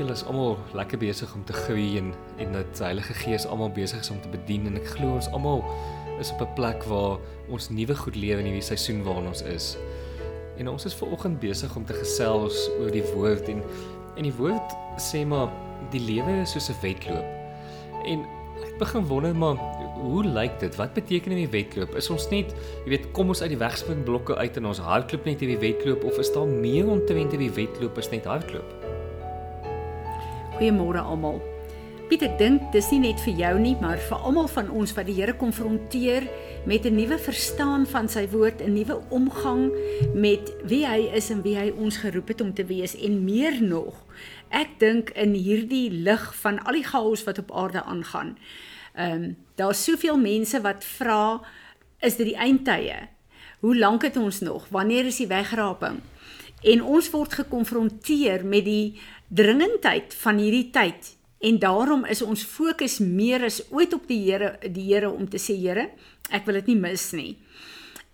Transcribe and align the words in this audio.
julle 0.00 0.16
is 0.16 0.24
almal 0.24 0.56
lekker 0.76 0.98
besig 1.00 1.30
om 1.36 1.44
te 1.44 1.52
groei 1.52 1.98
en 2.00 2.12
en 2.40 2.54
dat 2.56 2.72
die 2.76 2.84
Heilige 2.84 3.14
Gees 3.20 3.46
almal 3.46 3.72
besig 3.76 4.00
is 4.00 4.10
om 4.10 4.20
te 4.24 4.30
bedien 4.32 4.66
en 4.70 4.78
ek 4.80 4.86
glo 4.94 5.16
ons 5.18 5.28
almal 5.36 5.64
is 6.20 6.32
op 6.32 6.40
'n 6.44 6.54
plek 6.56 6.84
waar 6.88 7.18
ons 7.48 7.68
nuwe 7.68 7.96
goed 7.96 8.16
lewe 8.16 8.40
in 8.40 8.48
hierdie 8.50 8.64
seisoen 8.64 9.02
waarin 9.04 9.28
ons 9.28 9.42
is. 9.42 9.76
En 10.58 10.68
ons 10.68 10.84
is 10.84 10.94
ver 10.94 11.12
oggend 11.12 11.40
besig 11.40 11.76
om 11.76 11.84
te 11.84 11.92
gesels 11.92 12.70
oor 12.80 12.90
die 12.90 13.04
woord 13.14 13.48
en 13.48 13.62
en 14.16 14.22
die 14.22 14.36
woord 14.36 14.76
sê 14.96 15.24
maar 15.26 15.48
die 15.90 16.00
lewe 16.00 16.40
is 16.42 16.52
soos 16.52 16.70
'n 16.70 16.80
wedloop. 16.82 17.28
En 18.04 18.24
ek 18.64 18.78
begin 18.78 19.06
wonder 19.06 19.36
maar 19.36 19.56
hoe 20.00 20.24
lyk 20.24 20.60
dit? 20.60 20.76
Wat 20.76 20.92
beteken 20.92 21.30
in 21.30 21.44
die 21.44 21.48
wedloop? 21.48 21.94
Is 21.94 22.10
ons 22.10 22.28
net, 22.30 22.54
jy 22.84 22.88
weet, 22.88 23.12
kom 23.12 23.28
ons 23.28 23.42
uit 23.42 23.50
die 23.50 23.58
wegspringblokke 23.58 24.36
uit 24.36 24.56
en 24.56 24.66
ons 24.66 24.78
hardloop 24.78 25.24
net 25.24 25.42
in 25.42 25.48
die 25.48 25.58
wedloop 25.58 26.04
of 26.04 26.18
is 26.18 26.32
daar 26.32 26.46
meer 26.46 26.88
om 26.88 27.06
te 27.06 27.14
wen 27.14 27.30
in 27.30 27.38
die 27.38 27.52
wedloop 27.52 27.98
as 27.98 28.10
net 28.10 28.24
hardloop? 28.24 28.79
Goeiemôre 30.60 31.00
almal. 31.00 31.38
Piet, 32.10 32.20
ek 32.20 32.34
dink 32.36 32.66
dis 32.74 32.90
nie 32.92 32.98
net 33.06 33.20
vir 33.24 33.38
jou 33.38 33.52
nie, 33.62 33.70
maar 33.80 33.96
vir 34.10 34.24
almal 34.28 34.48
van 34.52 34.66
ons 34.76 34.90
wat 34.92 35.06
die 35.08 35.14
Here 35.16 35.32
konfronteer 35.40 36.26
met 36.68 36.84
'n 36.84 36.98
nuwe 37.00 37.16
verstaan 37.16 37.86
van 37.88 38.08
sy 38.12 38.26
woord, 38.28 38.60
'n 38.60 38.74
nuwe 38.74 39.00
omgang 39.08 39.72
met 40.12 40.52
wie 40.68 40.84
hy 40.84 41.08
is 41.16 41.30
en 41.30 41.40
wie 41.40 41.56
hy 41.56 41.72
ons 41.72 41.96
geroep 41.96 42.28
het 42.28 42.40
om 42.40 42.52
te 42.52 42.66
wees 42.66 42.94
en 42.94 43.24
meer 43.24 43.62
nog. 43.62 44.04
Ek 44.50 44.68
dink 44.78 45.10
in 45.16 45.32
hierdie 45.32 45.90
lig 45.90 46.34
van 46.42 46.58
al 46.66 46.72
die 46.72 46.84
chaos 46.84 47.24
wat 47.24 47.38
op 47.38 47.52
aarde 47.52 47.82
aangaan. 47.82 48.36
Ehm 48.94 49.12
um, 49.12 49.36
daar's 49.56 49.84
soveel 49.84 50.18
mense 50.18 50.60
wat 50.60 50.84
vra 50.84 51.40
is 52.02 52.16
dit 52.16 52.26
die 52.26 52.36
eindtye? 52.36 53.08
Hoe 53.60 53.76
lank 53.76 54.02
het 54.02 54.16
ons 54.16 54.40
nog? 54.40 54.68
Wanneer 54.68 55.06
is 55.06 55.16
die 55.16 55.26
wegraping? 55.26 56.00
En 56.60 56.82
ons 56.82 57.10
word 57.10 57.32
gekonfronteer 57.32 58.44
met 58.44 58.64
die 58.64 59.00
dringendheid 59.30 60.14
van 60.22 60.40
hierdie 60.42 60.70
tyd 60.74 61.14
en 61.40 61.58
daarom 61.62 62.02
is 62.10 62.22
ons 62.22 62.42
fokus 62.44 62.98
meer 62.98 63.44
as 63.46 63.62
ooit 63.70 63.94
op 63.96 64.08
die 64.10 64.24
Here, 64.26 64.56
die 64.66 64.90
Here 64.90 65.10
om 65.10 65.28
te 65.30 65.38
sê 65.40 65.56
Here, 65.56 65.88
ek 66.30 66.44
wil 66.48 66.60
dit 66.60 66.74
nie 66.74 66.80
mis 66.82 67.06
nie. 67.16 67.30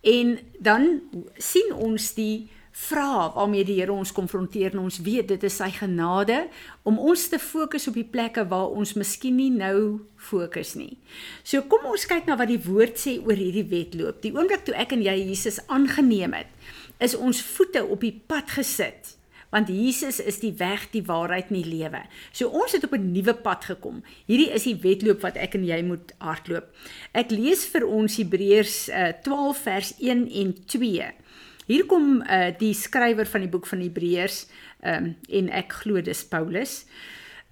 En 0.07 0.37
dan 0.63 1.01
sien 1.43 1.73
ons 1.73 2.13
die 2.15 2.47
vra 2.77 3.33
waarmee 3.33 3.65
die 3.65 3.79
Here 3.81 3.95
ons 3.97 4.13
konfronteer 4.15 4.77
en 4.77 4.85
ons 4.85 5.01
weet 5.03 5.33
dit 5.33 5.49
is 5.49 5.59
sy 5.59 5.71
genade 5.73 6.45
om 6.87 7.01
ons 7.01 7.27
te 7.33 7.41
fokus 7.41 7.89
op 7.89 7.97
die 7.97 8.07
plekke 8.07 8.45
waar 8.51 8.77
ons 8.77 8.95
miskien 9.01 9.39
nie 9.41 9.51
nou 9.51 10.05
fokus 10.21 10.75
nie. 10.77 10.99
So 11.43 11.65
kom 11.71 11.89
ons 11.89 12.07
kyk 12.07 12.29
na 12.29 12.37
wat 12.37 12.53
die 12.53 12.61
woord 12.61 13.01
sê 13.01 13.17
oor 13.25 13.41
hierdie 13.41 13.67
wedloop. 13.73 14.21
Die 14.23 14.35
oomblik 14.37 14.69
toe 14.69 14.77
ek 14.77 14.93
en 14.95 15.03
jy 15.07 15.17
Jesus 15.25 15.63
aangeneem 15.67 16.37
het, 16.37 16.53
is 17.01 17.17
ons 17.17 17.41
voete 17.57 17.83
op 17.83 18.05
die 18.05 18.15
pad 18.29 18.53
gesit 18.53 19.17
want 19.51 19.69
Jesus 19.69 20.21
is 20.21 20.41
die 20.43 20.53
weg, 20.59 20.89
die 20.93 21.05
waarheid 21.07 21.51
en 21.51 21.61
die 21.61 21.69
lewe. 21.69 22.03
So 22.33 22.49
ons 22.49 22.73
het 22.73 22.85
op 22.85 22.93
'n 22.93 23.13
nuwe 23.13 23.35
pad 23.35 23.65
gekom. 23.65 24.03
Hierdie 24.27 24.51
is 24.51 24.65
die 24.65 24.77
wedloop 24.77 25.21
wat 25.21 25.37
ek 25.37 25.55
en 25.55 25.65
jy 25.65 25.83
moet 25.83 26.13
hardloop. 26.19 26.67
Ek 27.13 27.31
lees 27.31 27.67
vir 27.67 27.87
ons 27.87 28.17
Hebreërs 28.17 28.89
uh, 28.89 29.13
12 29.23 29.59
vers 29.59 29.95
1 29.99 30.29
en 30.31 30.55
2. 30.67 31.13
Hier 31.67 31.87
kom 31.87 32.23
uh, 32.23 32.51
die 32.59 32.75
skrywer 32.75 33.27
van 33.27 33.41
die 33.41 33.51
boek 33.51 33.67
van 33.67 33.81
Hebreërs 33.81 34.47
um, 34.83 35.17
en 35.29 35.49
ek 35.51 35.73
glo 35.73 36.01
dis 36.01 36.25
Paulus. 36.25 36.85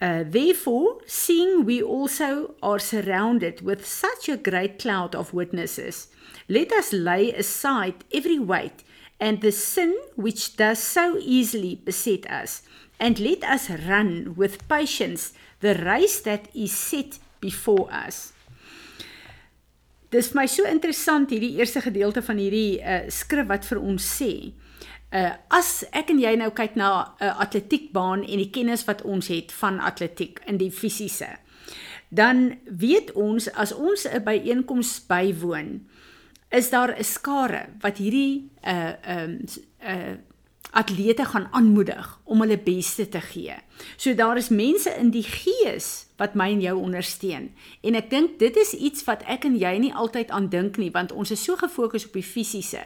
Uh, 0.00 0.22
therefore, 0.30 1.00
seeing 1.06 1.64
we 1.64 1.82
also 1.82 2.54
are 2.62 2.78
surrounded 2.78 3.62
with 3.62 3.86
such 3.86 4.28
a 4.28 4.36
great 4.36 4.78
cloud 4.78 5.14
of 5.14 5.32
witnesses, 5.32 6.08
let 6.48 6.72
us 6.72 6.92
lay 6.92 7.32
aside 7.32 8.04
every 8.12 8.38
weight 8.38 8.84
and 9.24 9.40
the 9.40 9.52
sin 9.52 9.96
which 10.16 10.56
does 10.56 10.78
so 10.78 11.16
easily 11.18 11.80
beset 11.82 12.28
us, 12.28 12.60
and 13.00 13.18
let 13.18 13.42
us 13.44 13.70
run 13.88 14.34
with 14.36 14.68
patience 14.68 15.32
the 15.60 15.74
race 15.76 16.20
that 16.20 16.48
is 16.54 16.72
set 16.76 17.18
before 17.40 17.88
us. 17.90 18.34
Dis 20.12 20.34
my 20.36 20.44
so 20.44 20.68
interessant 20.68 21.32
hierdie 21.32 21.56
eerste 21.56 21.80
gedeelte 21.80 22.20
van 22.22 22.38
hierdie 22.38 22.76
uh, 22.84 23.08
skrif 23.08 23.48
wat 23.48 23.64
vir 23.64 23.80
ons 23.80 24.04
sê. 24.04 24.52
Uh 25.08 25.32
as 25.56 25.86
ek 25.96 26.12
en 26.12 26.20
jy 26.20 26.34
nou 26.36 26.50
kyk 26.52 26.76
na 26.76 26.90
'n 26.92 27.24
uh, 27.24 27.40
atletiekbaan 27.40 28.28
en 28.28 28.38
die 28.44 28.52
kennis 28.52 28.84
wat 28.84 29.02
ons 29.08 29.32
het 29.32 29.56
van 29.56 29.80
atletiek 29.80 30.42
in 30.46 30.60
die 30.60 30.70
fisiese, 30.70 31.32
dan 32.12 32.60
weet 32.68 33.16
ons 33.16 33.48
as 33.56 33.72
ons 33.72 34.04
'n 34.04 34.20
byeenkoms 34.20 35.00
bywoon, 35.08 35.80
is 36.54 36.70
daar 36.70 36.94
'n 36.98 37.04
skare 37.04 37.66
wat 37.80 37.98
hierdie 37.98 38.50
uh 38.62 38.92
um 39.08 39.40
uh 39.82 40.16
atlete 40.74 41.24
gaan 41.24 41.48
aanmoedig 41.50 42.20
om 42.24 42.40
hulle 42.40 42.58
beste 42.58 43.08
te 43.08 43.20
gee. 43.20 43.54
So 43.96 44.14
daar 44.14 44.36
is 44.36 44.48
mense 44.48 44.90
in 44.90 45.10
die 45.10 45.22
gees 45.22 46.06
wat 46.16 46.34
my 46.34 46.50
en 46.50 46.60
jou 46.60 46.74
ondersteun. 46.78 47.52
En 47.82 47.94
ek 47.94 48.10
dink 48.10 48.38
dit 48.38 48.56
is 48.56 48.72
iets 48.72 49.04
wat 49.04 49.22
ek 49.30 49.44
en 49.44 49.54
jy 49.58 49.76
nie 49.78 49.94
altyd 49.94 50.30
aan 50.30 50.48
dink 50.48 50.76
nie 50.76 50.90
want 50.90 51.12
ons 51.12 51.30
is 51.30 51.44
so 51.44 51.56
gefokus 51.56 52.06
op 52.06 52.12
die 52.18 52.26
fisiese. 52.26 52.82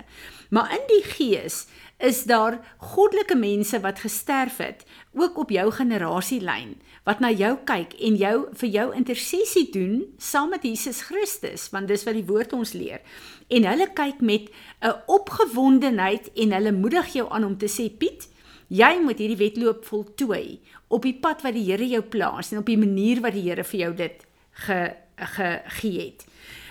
Maar 0.50 0.72
in 0.76 0.84
die 0.88 1.04
gees 1.16 1.66
is 1.98 2.24
daar 2.24 2.60
goddelike 2.76 3.36
mense 3.36 3.80
wat 3.80 4.04
gesterf 4.04 4.60
het 4.62 4.84
ook 5.12 5.38
op 5.38 5.50
jou 5.50 5.70
generasielyn 5.72 6.76
wat 7.04 7.20
na 7.20 7.30
jou 7.32 7.54
kyk 7.64 7.94
en 8.04 8.16
jou 8.20 8.36
vir 8.60 8.68
jou 8.68 8.86
intersessie 8.94 9.68
doen 9.72 10.02
saam 10.18 10.50
met 10.50 10.62
Jesus 10.62 11.00
Christus 11.08 11.68
want 11.72 11.88
dis 11.88 12.04
wat 12.04 12.14
die 12.14 12.26
woord 12.28 12.52
ons 12.52 12.74
leer 12.76 13.00
en 13.48 13.64
hulle 13.64 13.88
kyk 13.96 14.20
met 14.20 14.50
'n 14.82 14.94
opgewondenheid 15.06 16.30
en 16.34 16.52
hulle 16.52 16.72
moedig 16.72 17.12
jou 17.12 17.26
aan 17.30 17.44
om 17.44 17.56
te 17.58 17.66
sê 17.68 17.88
Piet, 17.98 18.28
jy 18.68 19.00
moet 19.00 19.18
hierdie 19.18 19.40
wedloop 19.40 19.84
voltooi 19.84 20.60
op 20.88 21.02
die 21.02 21.16
pad 21.20 21.42
wat 21.42 21.54
die 21.54 21.64
Here 21.64 21.86
jou 21.88 22.02
plaas 22.02 22.52
en 22.52 22.58
op 22.58 22.66
die 22.66 22.78
manier 22.78 23.20
wat 23.20 23.32
die 23.32 23.48
Here 23.48 23.64
vir 23.64 23.80
jou 23.80 23.94
dit 23.94 24.26
ge 24.66 24.94
gegee 25.18 26.00
het. 26.00 26.26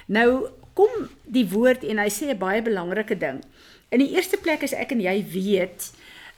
Nou 0.07 0.47
kom 0.73 1.09
die 1.23 1.47
woord 1.49 1.83
en 1.83 1.99
hy 1.99 2.07
sê 2.07 2.29
'n 2.29 2.37
baie 2.37 2.61
belangrike 2.61 3.17
ding. 3.17 3.41
In 3.89 3.99
die 3.99 4.15
eerste 4.15 4.37
plek 4.37 4.63
is 4.63 4.73
ek 4.73 4.91
en 4.91 5.01
jy 5.01 5.25
weet, 5.31 5.91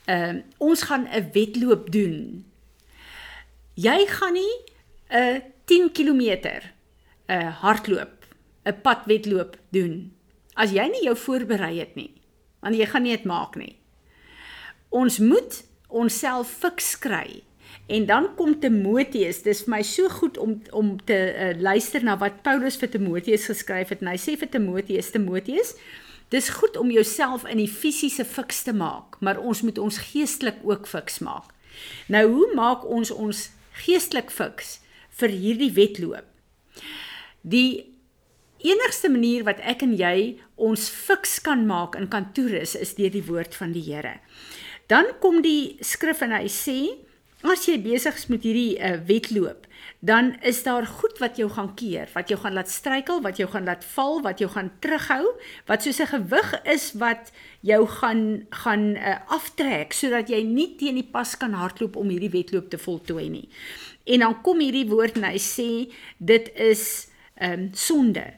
ehm 0.05 0.35
uh, 0.35 0.43
ons 0.57 0.81
gaan 0.81 1.07
'n 1.07 1.29
wedloop 1.33 1.91
doen. 1.91 2.45
Jy 3.73 4.05
gaan 4.07 4.33
nie 4.33 4.55
'n 5.09 5.41
10 5.65 5.91
km 5.91 6.23
'n 7.27 7.51
hardloop, 7.61 8.25
'n 8.65 8.81
padwedloop 8.81 9.57
doen 9.69 10.19
as 10.59 10.73
jy 10.75 10.85
nie 10.91 11.05
jou 11.07 11.15
voorberei 11.17 11.77
het 11.79 11.95
nie, 11.95 12.11
want 12.63 12.75
jy 12.75 12.87
gaan 12.91 13.05
nie 13.07 13.15
dit 13.15 13.27
maak 13.29 13.55
nie. 13.59 13.75
Ons 14.89 15.19
moet 15.23 15.61
onsself 15.87 16.51
fiks 16.61 16.95
kry. 16.99 17.41
En 17.89 18.05
dan 18.05 18.27
kom 18.37 18.55
Timoteus, 18.61 19.41
dis 19.45 19.63
vir 19.65 19.73
my 19.73 19.81
so 19.85 20.09
goed 20.13 20.37
om 20.41 20.57
om 20.75 20.91
te 21.05 21.17
uh, 21.17 21.53
luister 21.57 22.03
na 22.05 22.17
wat 22.21 22.43
Paulus 22.45 22.77
vir 22.81 22.91
Timoteus 22.93 23.47
geskryf 23.49 23.93
het. 23.93 24.03
En 24.03 24.11
hy 24.11 24.17
sê 24.21 24.35
vir 24.37 24.49
Timoteus, 24.53 25.09
Timoteus, 25.13 25.73
dis 26.29 26.49
goed 26.49 26.77
om 26.77 26.91
jouself 26.93 27.45
in 27.49 27.57
die 27.57 27.69
fisiese 27.69 28.25
fiks 28.25 28.63
te 28.63 28.73
maak, 28.73 29.17
maar 29.19 29.39
ons 29.39 29.61
moet 29.65 29.77
ons 29.77 30.01
geestelik 30.11 30.61
ook 30.63 30.87
fiks 30.87 31.19
maak. 31.25 31.53
Nou 32.07 32.25
hoe 32.29 32.49
maak 32.55 32.85
ons 32.85 33.11
ons 33.11 33.49
geestelik 33.85 34.31
fiks 34.31 34.77
vir 35.19 35.33
hierdie 35.33 35.71
wedloop? 35.73 36.27
Die 37.41 37.89
enigste 38.59 39.09
manier 39.09 39.45
wat 39.47 39.61
ek 39.63 39.83
en 39.85 39.95
jy 39.97 40.39
ons 40.59 40.89
fiks 40.91 41.39
kan 41.43 41.63
maak 41.67 41.95
en 41.95 42.09
kan 42.11 42.29
toerus 42.35 42.75
is 42.75 42.95
deur 42.97 43.13
die 43.13 43.25
woord 43.25 43.55
van 43.55 43.73
die 43.73 43.85
Here. 43.87 44.19
Dan 44.91 45.13
kom 45.23 45.41
die 45.45 45.77
skrif 45.85 46.23
en 46.25 46.33
hy 46.35 46.47
sê 46.51 46.79
as 47.47 47.65
jy 47.67 47.77
besig 47.79 48.15
is 48.15 48.27
met 48.27 48.43
hierdie 48.43 48.75
uh, 48.75 48.97
wedloop, 49.07 49.67
dan 49.99 50.33
is 50.47 50.63
daar 50.63 50.85
goed 50.87 51.17
wat 51.19 51.37
jou 51.39 51.49
gaan 51.51 51.73
keer, 51.75 52.09
wat 52.13 52.29
jou 52.31 52.39
gaan 52.39 52.53
laat 52.53 52.71
struikel, 52.71 53.21
wat 53.23 53.39
jou 53.39 53.47
gaan 53.51 53.67
laat 53.67 53.83
val, 53.95 54.21
wat 54.23 54.39
jou 54.39 54.49
gaan 54.51 54.71
terughou, 54.83 55.25
wat 55.67 55.83
soos 55.83 55.99
'n 55.99 56.07
gewig 56.07 56.49
is 56.63 56.91
wat 56.93 57.31
jou 57.61 57.87
gaan 57.87 58.45
gaan 58.49 58.95
uh, 58.95 59.19
aftrek 59.27 59.93
sodat 59.93 60.29
jy 60.29 60.43
nie 60.43 60.75
teen 60.75 60.95
die 60.95 61.09
pas 61.11 61.37
kan 61.37 61.53
hardloop 61.53 61.95
om 61.95 62.09
hierdie 62.09 62.31
wedloop 62.31 62.69
te 62.69 62.77
voltooi 62.77 63.29
nie. 63.29 63.49
En 64.05 64.19
dan 64.19 64.41
kom 64.41 64.59
hierdie 64.59 64.87
woord 64.87 65.15
en 65.15 65.23
hy 65.23 65.37
sê 65.37 65.91
dit 66.17 66.51
is 66.55 67.07
ehm 67.35 67.51
um, 67.51 67.69
sonde 67.73 68.33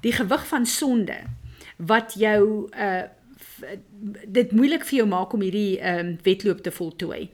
die 0.00 0.12
gewig 0.12 0.46
van 0.46 0.66
sonde 0.66 1.16
wat 1.76 2.14
jou 2.16 2.68
uh 2.72 3.08
dit 4.24 4.52
moeilik 4.52 4.84
vir 4.88 4.96
jou 4.96 5.06
maak 5.08 5.32
om 5.36 5.42
hierdie 5.44 5.78
ehm 5.78 6.06
um, 6.06 6.18
wedloop 6.24 6.62
te 6.64 6.70
voltooi. 6.72 7.28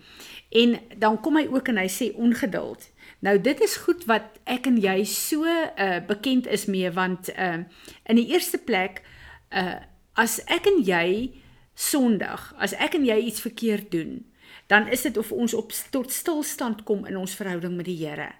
En 0.51 0.79
dan 0.97 1.21
kom 1.21 1.37
hy 1.37 1.47
ook 1.51 1.69
en 1.69 1.81
hy 1.81 1.89
sê 1.91 2.13
ongeduld. 2.15 2.89
Nou 3.19 3.41
dit 3.41 3.61
is 3.61 3.77
goed 3.83 4.05
wat 4.07 4.39
ek 4.45 4.69
en 4.71 4.79
jy 4.81 5.03
so 5.09 5.45
uh 5.47 5.99
bekend 6.07 6.47
is 6.47 6.67
mee 6.71 6.91
want 6.91 7.31
uh, 7.35 7.65
in 8.07 8.21
die 8.21 8.29
eerste 8.31 8.59
plek 8.59 9.03
uh 9.51 9.83
as 10.17 10.39
ek 10.47 10.71
en 10.71 10.81
jy 10.85 11.35
Sondag, 11.77 12.55
as 12.57 12.73
ek 12.81 12.95
en 12.97 13.05
jy 13.05 13.19
iets 13.29 13.43
verkeerd 13.45 13.91
doen, 13.93 14.25
dan 14.73 14.89
is 14.89 15.03
dit 15.05 15.17
of 15.21 15.29
ons 15.33 15.53
op 15.55 15.75
tot 15.93 16.13
stilstand 16.13 16.87
kom 16.89 17.05
in 17.05 17.19
ons 17.21 17.37
verhouding 17.37 17.77
met 17.77 17.85
die 17.85 17.99
Here. 18.01 18.31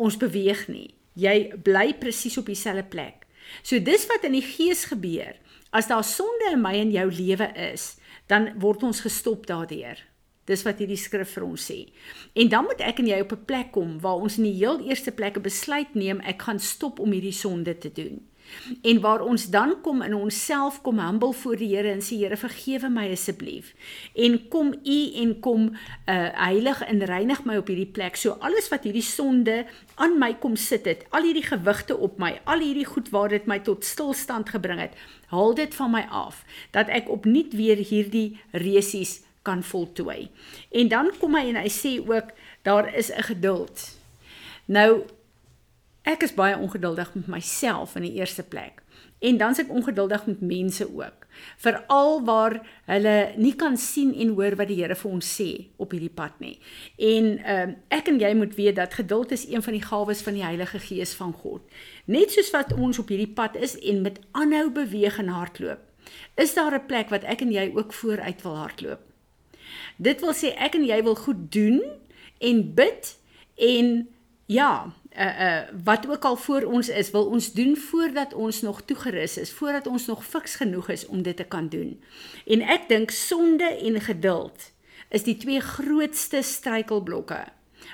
Ons 0.00 0.16
beweeg 0.16 0.64
nie. 0.72 0.94
Jy 1.12 1.52
bly 1.64 1.90
presies 2.00 2.38
op 2.40 2.48
dieselfde 2.48 2.86
plek. 2.88 3.26
So 3.60 3.76
dis 3.76 4.08
wat 4.08 4.24
in 4.24 4.34
die 4.38 4.44
gees 4.44 4.86
gebeur. 4.88 5.36
As 5.70 5.92
daar 5.92 6.04
sonde 6.04 6.48
in 6.54 6.64
my 6.64 6.72
en 6.80 6.94
jou 6.94 7.06
lewe 7.12 7.50
is, 7.68 7.98
dan 8.32 8.54
word 8.60 8.88
ons 8.88 9.04
gestop 9.04 9.44
daardeur. 9.46 10.00
Dis 10.46 10.62
wat 10.62 10.78
hierdie 10.78 11.00
skrif 11.00 11.34
vir 11.36 11.44
ons 11.44 11.66
sê. 11.70 11.80
En 12.38 12.48
dan 12.48 12.64
moet 12.68 12.80
ek 12.86 13.02
en 13.02 13.10
jy 13.10 13.20
op 13.20 13.32
'n 13.32 13.44
plek 13.46 13.72
kom 13.72 14.00
waar 14.00 14.22
ons 14.22 14.38
in 14.38 14.44
die 14.44 14.58
heel 14.62 14.80
eerste 14.80 15.12
plek 15.12 15.36
'n 15.36 15.42
besluit 15.42 15.94
neem, 15.94 16.20
ek 16.20 16.42
gaan 16.42 16.60
stop 16.60 16.98
om 16.98 17.10
hierdie 17.10 17.32
sonde 17.32 17.78
te 17.78 17.92
doen. 17.92 18.22
En 18.82 19.00
waar 19.00 19.20
ons 19.20 19.46
dan 19.50 19.80
kom 19.82 20.02
in 20.02 20.14
onsself 20.14 20.80
kom 20.82 20.98
humble 20.98 21.32
voor 21.32 21.56
die 21.56 21.68
Here 21.76 21.90
en 21.90 22.00
sê 22.00 22.18
Here 22.20 22.36
vergewe 22.36 22.88
my 22.88 23.10
asseblief. 23.10 23.74
En 24.14 24.48
kom 24.48 24.74
U 24.84 25.12
en 25.22 25.40
kom 25.40 25.66
uh 26.06 26.28
heilig 26.46 26.82
en 26.82 27.04
reinig 27.04 27.44
my 27.44 27.56
op 27.56 27.66
hierdie 27.66 27.90
plek. 27.92 28.16
So 28.16 28.30
alles 28.40 28.68
wat 28.68 28.84
hierdie 28.84 29.02
sonde 29.02 29.64
aan 29.94 30.18
my 30.18 30.34
kom 30.34 30.56
sit 30.56 30.84
het, 30.84 31.06
al 31.10 31.22
hierdie 31.22 31.46
gewigte 31.46 31.96
op 31.96 32.18
my, 32.18 32.40
al 32.44 32.60
hierdie 32.60 32.86
goed 32.86 33.10
waar 33.10 33.28
dit 33.28 33.46
my 33.46 33.58
tot 33.58 33.84
stilstand 33.84 34.48
gebring 34.48 34.80
het, 34.80 34.94
haal 35.26 35.54
dit 35.54 35.74
van 35.74 35.90
my 35.90 36.06
af 36.10 36.44
dat 36.70 36.88
ek 36.88 37.10
opnuut 37.10 37.54
weer 37.54 37.76
hierdie 37.76 38.38
resies 38.52 39.25
kan 39.46 39.62
voltooi. 39.62 40.28
En 40.70 40.88
dan 40.90 41.12
kom 41.20 41.36
hy 41.38 41.44
en 41.52 41.60
hy 41.62 41.70
sê 41.70 41.98
ook 42.02 42.34
daar 42.66 42.90
is 42.94 43.12
'n 43.12 43.22
geduld. 43.30 43.94
Nou 44.66 45.06
ek 46.02 46.22
is 46.22 46.34
baie 46.34 46.58
ongeduldig 46.58 47.14
met 47.14 47.26
myself 47.26 47.94
in 47.96 48.02
die 48.02 48.14
eerste 48.18 48.42
plek. 48.42 48.82
En 49.18 49.36
dan 49.36 49.50
is 49.50 49.58
ek 49.58 49.72
ongeduldig 49.72 50.26
met 50.26 50.40
mense 50.40 50.84
ook. 50.94 51.24
Veral 51.56 52.24
waar 52.24 52.60
hulle 52.84 53.32
nie 53.36 53.54
kan 53.54 53.76
sien 53.76 54.14
en 54.14 54.34
hoor 54.36 54.56
wat 54.56 54.68
die 54.68 54.76
Here 54.82 54.94
vir 54.94 55.10
ons 55.10 55.30
sê 55.40 55.48
op 55.76 55.90
hierdie 55.90 56.12
pad 56.12 56.36
nie. 56.40 56.58
En 56.96 57.38
ehm 57.38 57.70
uh, 57.70 57.74
ek 57.88 58.08
en 58.12 58.20
jy 58.20 58.34
moet 58.34 58.54
weet 58.54 58.76
dat 58.76 58.94
geduld 58.94 59.32
is 59.32 59.48
een 59.48 59.62
van 59.62 59.72
die 59.72 59.82
gawes 59.82 60.22
van 60.22 60.36
die 60.36 60.44
Heilige 60.44 60.78
Gees 60.78 61.14
van 61.14 61.32
God. 61.32 61.62
Net 62.04 62.32
soos 62.32 62.52
wat 62.52 62.72
ons 62.76 62.98
op 62.98 63.08
hierdie 63.08 63.34
pad 63.40 63.56
is 63.56 63.78
en 63.78 64.02
met 64.02 64.20
aanhou 64.32 64.70
beweeg 64.70 65.18
en 65.18 65.28
hardloop, 65.28 65.80
is 66.36 66.54
daar 66.54 66.74
'n 66.74 66.86
plek 66.86 67.08
wat 67.08 67.24
ek 67.24 67.40
en 67.40 67.52
jy 67.52 67.72
ook 67.74 67.92
vooruit 67.92 68.42
wil 68.42 68.56
hardloop. 68.56 69.00
Dit 69.96 70.20
wil 70.20 70.34
sê 70.36 70.52
ek 70.56 70.74
en 70.74 70.84
jy 70.84 71.02
wil 71.02 71.14
goed 71.14 71.46
doen 71.52 71.80
en 72.38 72.62
bid 72.74 73.16
en 73.56 74.08
ja, 74.46 74.92
uh 75.16 75.40
uh 75.46 75.62
wat 75.84 76.06
ook 76.08 76.24
al 76.24 76.36
voor 76.36 76.62
ons 76.62 76.88
is, 76.88 77.10
wil 77.10 77.26
ons 77.26 77.52
doen 77.52 77.76
voordat 77.76 78.34
ons 78.34 78.62
nog 78.62 78.82
toegerus 78.84 79.36
is, 79.38 79.52
voordat 79.52 79.86
ons 79.86 80.06
nog 80.06 80.24
fiks 80.26 80.54
genoeg 80.54 80.88
is 80.88 81.06
om 81.06 81.22
dit 81.22 81.36
te 81.36 81.44
kan 81.44 81.68
doen. 81.68 81.96
En 82.46 82.62
ek 82.62 82.88
dink 82.88 83.10
sonde 83.10 83.64
en 83.64 84.00
geduld 84.00 84.70
is 85.08 85.22
die 85.22 85.36
twee 85.36 85.60
grootste 85.60 86.42
struikelblokke 86.42 87.44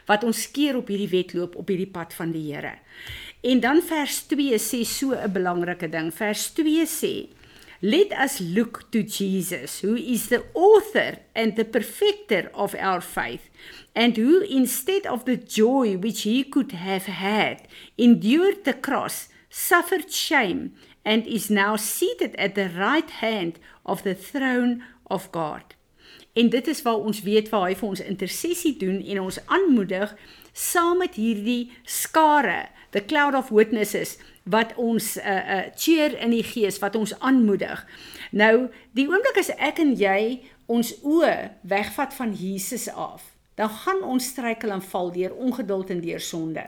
wat 0.09 0.25
ons 0.25 0.47
keer 0.51 0.77
op 0.77 0.89
hierdie 0.89 1.11
wedloop 1.13 1.57
op 1.57 1.69
hierdie 1.69 1.91
pad 1.91 2.15
van 2.15 2.33
die 2.33 2.47
Here. 2.53 2.79
En 3.43 3.61
dan 3.61 3.83
vers 3.83 4.23
2 4.31 4.59
sê 4.59 4.85
so 4.85 5.13
'n 5.15 5.33
belangrike 5.33 5.89
ding. 5.89 6.15
Vers 6.15 6.51
2 6.51 6.87
sê 6.87 7.29
Let 7.85 8.13
us 8.13 8.41
look 8.41 8.93
to 8.93 9.03
Jesus, 9.03 9.81
who 9.81 9.97
is 9.97 10.29
the 10.29 10.45
author 10.55 11.17
and 11.35 11.57
the 11.57 11.65
perfecter 11.65 12.49
of 12.55 12.77
our 12.79 13.01
faith, 13.01 13.51
and 13.93 14.17
who, 14.17 14.43
instead 14.43 15.05
of 15.05 15.25
the 15.25 15.37
joy 15.37 15.97
which 15.97 16.23
he 16.23 16.45
could 16.45 16.71
have 16.71 17.07
had, 17.07 17.67
endured 17.99 18.63
the 18.63 18.73
cross, 18.73 19.29
suffered 19.51 20.13
shame, 20.13 20.75
and 21.05 21.27
is 21.27 21.51
now 21.51 21.75
seated 21.75 22.37
at 22.37 22.55
the 22.55 22.69
right 22.69 23.11
hand 23.11 23.59
of 23.85 24.05
the 24.05 24.15
throne 24.15 24.85
of 25.11 25.33
God. 25.33 25.75
En 26.33 26.49
dit 26.49 26.69
is 26.69 26.83
waar 26.83 27.03
ons 27.03 27.21
weet 27.27 27.51
waar 27.51 27.67
hy 27.67 27.75
vir 27.75 27.89
ons 27.89 28.05
intersessie 28.05 28.77
doen 28.79 29.03
en 29.03 29.25
ons 29.27 29.41
aanmoedig 29.53 30.15
saam 30.55 31.03
met 31.03 31.19
hierdie 31.19 31.73
skare, 31.85 32.71
the 32.93 33.03
cloud 33.03 33.35
of 33.35 33.51
witnesses 33.51 34.17
wat 34.45 34.75
ons 34.75 35.17
uh 35.17 35.43
uh 35.57 35.61
cheer 35.77 36.19
in 36.19 36.31
die 36.35 36.45
gees 36.47 36.79
wat 36.83 36.97
ons 36.97 37.15
aanmoedig. 37.19 37.87
Nou, 38.31 38.69
die 38.93 39.07
oomblik 39.09 39.39
as 39.39 39.53
ek 39.59 39.79
en 39.83 39.95
jy 39.99 40.43
ons 40.67 40.95
oë 41.03 41.53
wegvat 41.69 42.15
van 42.15 42.35
Jesus 42.35 42.89
af, 42.89 43.33
dan 43.55 43.71
gaan 43.85 44.03
ons 44.03 44.33
struikel 44.33 44.73
en 44.73 44.83
val 44.83 45.13
deur 45.13 45.35
ongeduld 45.35 45.91
en 45.91 46.01
deur 46.01 46.21
sonde. 46.21 46.65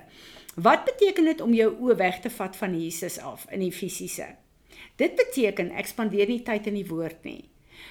Wat 0.54 0.84
beteken 0.84 1.24
dit 1.24 1.40
om 1.40 1.54
jou 1.54 1.72
oë 1.72 1.96
weg 1.98 2.20
te 2.20 2.30
vat 2.30 2.56
van 2.56 2.76
Jesus 2.78 3.18
af 3.18 3.46
in 3.50 3.64
die 3.64 3.72
fisiese? 3.72 4.34
Dit 4.96 5.16
beteken 5.18 5.72
ek 5.74 5.90
spandeer 5.90 6.30
nie 6.30 6.42
tyd 6.46 6.68
in 6.70 6.78
die 6.78 6.86
woord 6.86 7.24
nie. 7.26 7.48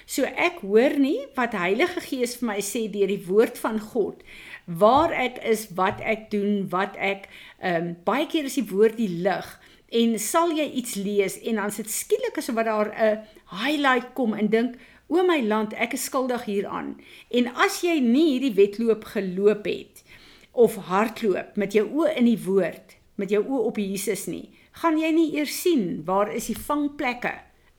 So 0.08 0.24
ek 0.24 0.62
hoor 0.64 0.96
nie 1.00 1.26
wat 1.36 1.56
Heilige 1.56 2.00
Gees 2.04 2.38
vir 2.40 2.48
my 2.48 2.58
sê 2.64 2.86
deur 2.92 3.10
die 3.12 3.24
woord 3.26 3.60
van 3.60 3.78
God 3.80 4.24
waar 4.64 5.12
ek 5.12 5.42
is, 5.44 5.66
wat 5.76 6.00
ek 6.00 6.30
doen, 6.32 6.64
wat 6.72 6.96
ek 6.96 7.28
ehm 7.60 7.76
um, 7.76 7.90
baie 8.06 8.24
keer 8.28 8.48
is 8.48 8.56
die 8.56 8.68
woord 8.70 8.96
die 8.96 9.10
lig 9.24 9.48
en 10.00 10.18
sal 10.18 10.52
jy 10.56 10.66
iets 10.80 10.96
lees 10.98 11.38
en 11.42 11.60
dan 11.60 11.72
sit 11.74 11.90
skielik 11.90 12.38
asof 12.40 12.58
wat 12.58 12.70
daar 12.70 12.90
'n 12.90 13.22
highlight 13.62 14.12
kom 14.18 14.34
en 14.34 14.48
dink 14.48 14.76
o 15.08 15.22
my 15.22 15.40
land 15.42 15.72
ek 15.74 15.94
is 15.94 16.04
skuldig 16.10 16.44
hieraan 16.44 16.96
en 17.30 17.48
as 17.54 17.82
jy 17.82 18.00
nie 18.00 18.28
hierdie 18.32 18.56
wedloop 18.56 19.04
geloop 19.04 19.64
het 19.66 20.02
of 20.52 20.76
hardloop 20.90 21.56
met 21.56 21.72
jou 21.72 21.86
oë 21.86 22.16
in 22.16 22.24
die 22.24 22.42
woord 22.44 22.96
met 23.14 23.30
jou 23.30 23.42
oë 23.42 23.64
op 23.70 23.76
Jesus 23.78 24.26
nie 24.26 24.50
gaan 24.72 24.98
jy 24.98 25.10
nie 25.14 25.30
eers 25.38 25.62
sien 25.62 26.02
waar 26.04 26.32
is 26.34 26.46
die 26.50 26.58
vangplekke 26.58 27.34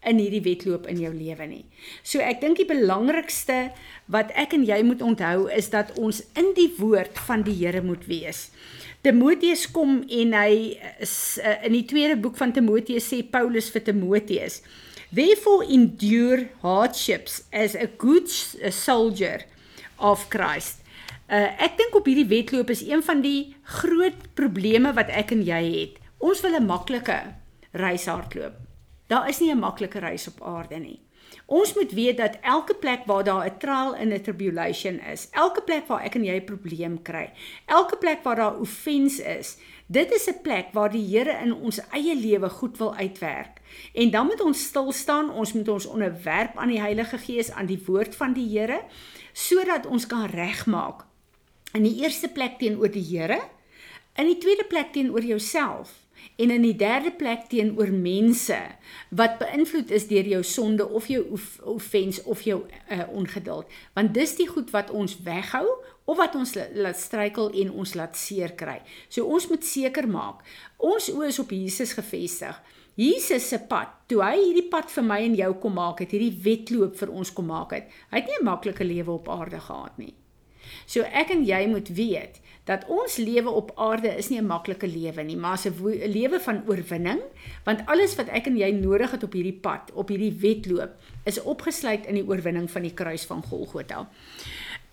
in 0.05 0.19
hierdie 0.21 0.43
wedloop 0.45 0.85
in 0.89 0.99
jou 1.01 1.11
lewe 1.13 1.47
nie. 1.49 1.63
So 2.05 2.21
ek 2.23 2.41
dink 2.43 2.59
die 2.61 2.69
belangrikste 2.69 3.71
wat 4.11 4.31
ek 4.37 4.53
en 4.57 4.65
jy 4.67 4.81
moet 4.85 5.01
onthou 5.05 5.47
is 5.51 5.71
dat 5.73 5.95
ons 5.99 6.21
in 6.37 6.51
die 6.57 6.69
woord 6.77 7.17
van 7.27 7.45
die 7.45 7.55
Here 7.57 7.81
moet 7.85 8.05
wees. 8.09 8.49
Timoteus 9.05 9.67
kom 9.71 9.99
en 10.09 10.33
hy 10.33 10.73
is 11.03 11.37
uh, 11.37 11.59
in 11.67 11.75
die 11.77 11.85
tweede 11.85 12.17
boek 12.17 12.39
van 12.41 12.53
Timoteus 12.55 13.05
sê 13.11 13.21
Paulus 13.21 13.69
vir 13.73 13.85
Timoteus 13.85 14.61
Therefore 15.15 15.63
endure 15.63 16.49
hardships 16.61 17.43
as 17.53 17.75
a 17.75 17.87
good 17.87 18.27
soldier 18.27 19.45
of 19.97 20.27
Christ. 20.29 20.81
Uh, 21.29 21.53
ek 21.61 21.77
dink 21.79 21.95
op 21.95 22.09
hierdie 22.09 22.27
wedloop 22.27 22.73
is 22.73 22.83
een 22.85 23.03
van 23.05 23.21
die 23.23 23.55
groot 23.79 24.27
probleme 24.37 24.91
wat 24.97 25.09
ek 25.13 25.31
en 25.37 25.45
jy 25.45 25.61
het. 25.77 26.01
Ons 26.19 26.43
wil 26.43 26.57
'n 26.59 26.67
maklike 26.67 27.17
reis 27.71 28.05
hardloop. 28.11 28.59
Daar 29.07 29.29
is 29.29 29.39
nie 29.39 29.51
'n 29.51 29.59
maklike 29.59 29.99
reis 29.99 30.27
op 30.27 30.43
aarde 30.43 30.79
nie. 30.79 30.99
Ons 31.45 31.73
moet 31.73 31.91
weet 31.91 32.17
dat 32.17 32.37
elke 32.41 32.73
plek 32.73 33.05
waar 33.05 33.23
daar 33.23 33.45
'n 33.45 33.57
trial 33.57 33.95
en 33.95 34.13
'n 34.13 34.21
tribulation 34.21 34.99
is, 34.99 35.27
elke 35.31 35.61
plek 35.61 35.87
waar 35.87 36.03
ek 36.03 36.15
en 36.15 36.23
jy 36.23 36.35
'n 36.35 36.43
probleem 36.45 37.01
kry, 37.01 37.31
elke 37.65 37.97
plek 37.97 38.23
waar 38.23 38.35
daar 38.35 38.59
offense 38.59 39.23
is, 39.23 39.57
dit 39.85 40.11
is 40.11 40.27
'n 40.27 40.41
plek 40.41 40.65
waar 40.71 40.91
die 40.91 41.17
Here 41.17 41.39
in 41.43 41.53
ons 41.53 41.79
eie 41.91 42.15
lewe 42.15 42.49
goed 42.49 42.77
wil 42.77 42.95
uitwerk. 42.95 43.61
En 43.93 44.11
dan 44.11 44.25
moet 44.25 44.41
ons 44.41 44.63
stil 44.63 44.91
staan, 44.91 45.29
ons 45.29 45.53
moet 45.53 45.67
ons 45.67 45.85
onderwerp 45.85 46.57
aan 46.57 46.69
die 46.69 46.81
Heilige 46.81 47.17
Gees, 47.17 47.51
aan 47.51 47.65
die 47.65 47.83
woord 47.85 48.15
van 48.15 48.33
die 48.33 48.59
Here, 48.59 48.81
sodat 49.33 49.85
ons 49.85 50.07
kan 50.07 50.25
regmaak. 50.25 51.05
In 51.73 51.83
die 51.83 52.01
eerste 52.01 52.29
plek 52.29 52.57
teenoor 52.57 52.91
die 52.91 53.17
Here, 53.17 53.41
in 54.15 54.25
die 54.25 54.37
tweede 54.37 54.63
plek 54.63 54.91
teenoor 54.91 55.23
jouself 55.23 56.04
en 56.35 56.51
in 56.51 56.61
die 56.61 56.75
derde 56.75 57.11
plek 57.11 57.47
teenoor 57.49 57.91
mense 57.91 58.59
wat 59.09 59.39
beïnvloed 59.39 59.91
is 59.91 60.07
deur 60.07 60.27
jou 60.27 60.43
sonde 60.43 60.87
of 60.89 61.07
jou 61.07 61.23
offens 61.63 62.23
of 62.23 62.41
jou 62.41 62.63
uh, 62.65 63.03
ongeduld. 63.11 63.65
Want 63.93 64.13
dis 64.13 64.35
die 64.35 64.47
goed 64.47 64.71
wat 64.71 64.91
ons 64.91 65.17
weghou 65.23 65.65
of 66.05 66.17
wat 66.17 66.35
ons 66.35 66.53
laat 66.73 66.99
struikel 66.99 67.51
en 67.51 67.71
ons 67.71 67.93
laat 67.93 68.17
seer 68.17 68.53
kry. 68.53 68.81
So 69.09 69.25
ons 69.25 69.47
moet 69.49 69.65
seker 69.65 70.07
maak 70.07 70.43
ons 70.77 71.09
oë 71.13 71.29
is 71.31 71.39
op 71.39 71.53
Jesus 71.55 71.93
gefestig 71.97 72.57
Jesus 72.95 73.47
se 73.49 73.59
pad 73.69 73.91
toe 74.11 74.21
hy 74.23 74.35
hierdie 74.39 74.67
pad 74.71 74.91
vir 74.91 75.07
my 75.07 75.19
en 75.25 75.37
jou 75.39 75.49
kom 75.63 75.75
maak 75.79 76.03
het 76.03 76.13
hierdie 76.15 76.35
wedloop 76.45 76.95
vir 76.99 77.11
ons 77.11 77.31
kom 77.35 77.49
maak 77.51 77.75
het 77.75 77.89
hy 78.11 78.21
het 78.21 78.29
nie 78.29 78.39
'n 78.39 78.45
maklike 78.45 78.83
lewe 78.83 79.11
op 79.11 79.29
aarde 79.29 79.59
gehad 79.59 79.97
nie 79.97 80.13
so 80.85 81.01
ek 81.01 81.29
en 81.29 81.45
jy 81.45 81.67
moet 81.67 81.89
weet 81.89 82.41
dat 82.65 82.85
ons 82.89 83.17
lewe 83.17 83.49
op 83.49 83.71
aarde 83.77 84.09
is 84.17 84.29
nie 84.29 84.39
'n 84.41 84.47
maklike 84.47 84.87
lewe 84.87 85.23
nie, 85.23 85.37
maar 85.37 85.57
'n 85.65 86.11
lewe 86.11 86.39
van 86.39 86.63
oorwinning, 86.67 87.21
want 87.63 87.85
alles 87.85 88.15
wat 88.15 88.27
ek 88.27 88.47
en 88.47 88.57
jy 88.57 88.71
nodig 88.71 89.11
het 89.11 89.23
op 89.23 89.33
hierdie 89.33 89.59
pad, 89.61 89.91
op 89.93 90.09
hierdie 90.09 90.33
wedloop, 90.33 90.91
is 91.25 91.41
opgesluit 91.41 92.05
in 92.05 92.15
die 92.15 92.27
oorwinning 92.27 92.71
van 92.71 92.81
die 92.81 92.93
kruis 92.93 93.25
van 93.25 93.43
Golgotha. 93.43 94.09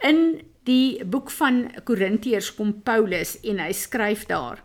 In 0.03 0.41
die 0.65 1.05
boek 1.05 1.31
van 1.31 1.71
Korintiërs 1.85 2.55
kom 2.55 2.83
Paulus 2.83 3.41
en 3.41 3.59
hy 3.59 3.73
skryf 3.73 4.27
daar: 4.27 4.63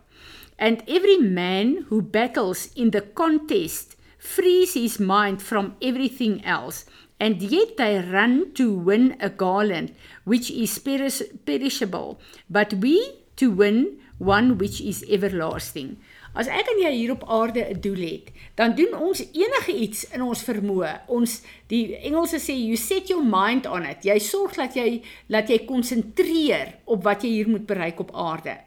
And 0.58 0.82
every 0.86 1.18
man 1.22 1.86
who 1.88 2.02
battles 2.02 2.70
in 2.74 2.90
the 2.90 3.04
contest 3.14 3.96
frees 4.18 4.74
his 4.74 4.98
mind 4.98 5.40
from 5.40 5.76
everything 5.80 6.44
else 6.44 6.84
and 7.20 7.42
yet 7.42 7.76
they 7.76 7.98
run 8.00 8.52
to 8.54 8.72
win 8.72 9.16
a 9.20 9.30
garland 9.30 9.94
which 10.24 10.50
is 10.50 10.78
perish 10.78 11.22
perishable. 11.46 12.20
But 12.50 12.74
we 12.74 13.24
to 13.36 13.50
win 13.50 13.98
one 14.18 14.58
which 14.58 14.80
is 14.80 15.04
everlasting. 15.08 15.96
As 16.38 16.46
ek 16.46 16.68
en 16.70 16.82
jy 16.82 16.90
hier 16.94 17.12
op 17.14 17.24
aarde 17.26 17.64
'n 17.64 17.80
doel 17.80 18.02
het 18.04 18.26
dan 18.54 18.74
doen 18.74 18.94
ons 18.94 19.22
enige 19.32 19.72
iets 19.72 20.04
in 20.14 20.22
ons 20.22 20.42
vermoë 20.44 21.08
ons 21.08 21.42
die 21.66 21.96
Engelse 21.96 22.38
sê 22.38 22.54
you 22.54 22.76
set 22.76 23.08
your 23.08 23.24
mind 23.24 23.66
on 23.66 23.86
it. 23.86 24.04
Jy 24.04 24.18
sorg 24.18 24.54
dat 24.54 24.74
jy 24.74 25.02
dat 25.26 25.48
jy 25.48 25.64
konsentreer 25.64 26.78
op 26.84 27.02
wat 27.02 27.22
jy 27.22 27.30
hier 27.30 27.48
moet 27.48 27.66
bereik 27.66 28.00
op 28.00 28.14
aarde. 28.14 28.58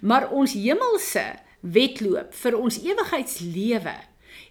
Maar 0.00 0.30
ons 0.30 0.52
hemelse 0.52 1.24
wedloop 1.60 2.34
vir 2.34 2.58
ons 2.58 2.82
ewigheidslewe 2.82 3.96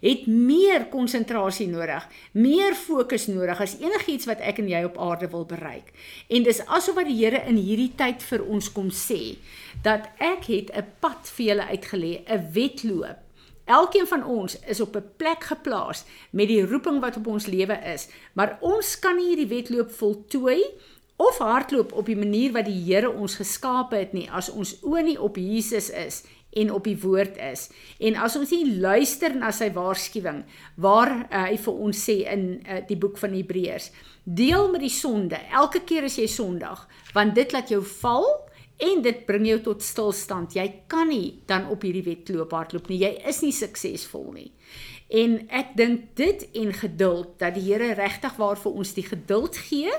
het 0.04 0.26
meer 0.28 0.86
konsentrasie 0.92 1.66
nodig, 1.70 2.04
meer 2.36 2.76
fokus 2.76 3.26
nodig 3.30 3.60
as 3.64 3.78
enigiets 3.80 4.28
wat 4.28 4.42
ek 4.44 4.60
en 4.60 4.68
jy 4.68 4.84
op 4.84 4.98
aarde 5.00 5.30
wil 5.32 5.46
bereik. 5.48 5.92
En 6.28 6.44
dis 6.44 6.60
asof 6.66 6.98
wat 7.00 7.08
die 7.08 7.16
Here 7.24 7.40
in 7.48 7.56
hierdie 7.56 7.92
tyd 7.96 8.22
vir 8.28 8.44
ons 8.44 8.68
kom 8.72 8.90
sê 8.92 9.38
dat 9.82 10.10
ek 10.20 10.48
het 10.52 10.72
'n 10.76 10.84
pad 11.00 11.30
vir 11.36 11.46
julle 11.46 11.68
uitgelê, 11.72 12.12
'n 12.28 12.52
wedloop. 12.52 13.18
Elkeen 13.64 14.06
van 14.06 14.24
ons 14.24 14.58
is 14.68 14.80
op 14.80 14.96
'n 14.96 15.10
plek 15.16 15.44
geplaas 15.44 16.04
met 16.30 16.48
die 16.48 16.66
roeping 16.66 17.00
wat 17.00 17.16
op 17.16 17.26
ons 17.26 17.46
lewe 17.46 17.78
is, 17.94 18.08
maar 18.34 18.58
ons 18.60 18.98
kan 18.98 19.16
nie 19.16 19.28
hierdie 19.28 19.56
wedloop 19.56 19.90
voltooi 19.90 20.60
of 21.16 21.38
hardloop 21.38 21.92
op 21.92 22.06
die 22.06 22.16
manier 22.16 22.52
wat 22.52 22.64
die 22.64 22.84
Here 22.84 23.10
ons 23.10 23.34
geskape 23.34 23.96
het 23.96 24.12
nie 24.12 24.30
as 24.30 24.50
ons 24.50 24.76
oë 24.82 25.02
nie 25.02 25.20
op 25.20 25.36
Jesus 25.36 25.90
is 25.90 26.24
en 26.54 26.72
op 26.74 26.86
die 26.86 26.96
woord 27.02 27.38
is. 27.42 27.68
En 27.98 28.16
as 28.22 28.36
ons 28.38 28.50
nie 28.54 28.78
luister 28.80 29.34
na 29.36 29.50
sy 29.54 29.70
waarskuwing 29.74 30.44
waar 30.80 31.12
uh, 31.24 31.44
hy 31.48 31.58
vir 31.66 31.84
ons 31.88 32.04
sê 32.08 32.20
in 32.30 32.46
uh, 32.62 32.80
die 32.88 32.98
boek 33.00 33.18
van 33.22 33.34
Hebreërs, 33.36 33.90
deel 34.24 34.70
met 34.72 34.84
die 34.84 34.92
sonde 34.92 35.40
elke 35.52 35.82
keer 35.86 36.06
as 36.08 36.18
jy 36.20 36.28
sondig, 36.30 36.86
want 37.16 37.34
dit 37.36 37.54
laat 37.54 37.72
jou 37.74 37.82
val 38.00 38.26
en 38.84 39.02
dit 39.04 39.20
bring 39.26 39.46
jou 39.46 39.60
tot 39.70 39.82
stilstand. 39.84 40.56
Jy 40.56 40.66
kan 40.90 41.08
nie 41.10 41.40
dan 41.50 41.68
op 41.70 41.84
hierdie 41.86 42.04
wedloop 42.06 42.54
hardloop 42.54 42.90
nie. 42.90 43.02
Jy 43.04 43.12
is 43.30 43.42
nie 43.44 43.54
suksesvol 43.54 44.30
nie. 44.34 44.50
En 45.14 45.36
ek 45.54 45.74
dink 45.78 46.08
dit 46.18 46.46
en 46.62 46.72
geduld 46.74 47.36
dat 47.42 47.54
die 47.54 47.66
Here 47.68 47.92
regtig 47.94 48.38
waar 48.40 48.58
vir 48.58 48.80
ons 48.80 48.94
die 48.96 49.06
geduld 49.06 49.58
gee 49.68 49.92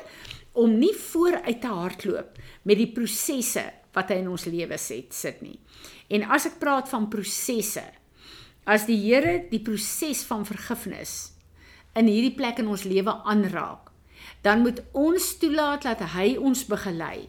om 0.55 0.77
nie 0.79 0.93
vooruit 0.95 1.61
te 1.61 1.71
hardloop 1.71 2.39
met 2.63 2.79
die 2.79 2.91
prosesse 2.91 3.63
wat 3.95 4.11
hy 4.11 4.21
in 4.21 4.31
ons 4.31 4.47
lewe 4.49 4.77
set 4.81 5.15
sit 5.15 5.41
nie. 5.45 5.57
En 6.13 6.27
as 6.35 6.47
ek 6.49 6.59
praat 6.61 6.89
van 6.91 7.09
prosesse, 7.11 7.85
as 8.65 8.87
die 8.89 8.97
Here 8.97 9.39
die 9.51 9.61
proses 9.63 10.23
van 10.27 10.45
vergifnis 10.47 11.35
in 11.95 12.09
hierdie 12.11 12.35
plek 12.35 12.59
in 12.59 12.69
ons 12.71 12.83
lewe 12.87 13.13
aanraak, 13.23 13.91
dan 14.45 14.61
moet 14.65 14.81
ons 14.93 15.31
toelaat 15.41 15.85
dat 15.87 16.03
hy 16.15 16.35
ons 16.37 16.65
begelei. 16.69 17.25